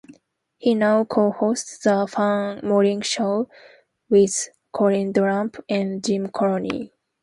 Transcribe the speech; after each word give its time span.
He 0.57 0.73
now 0.73 1.03
co-hosts 1.03 1.83
The 1.83 2.07
Fan 2.09 2.61
Morning 2.67 3.01
Show 3.01 3.47
with 4.09 4.49
Colin 4.73 5.11
Dunlap 5.11 5.57
and 5.69 6.03
Jim 6.03 6.29
Colony. 6.29 6.91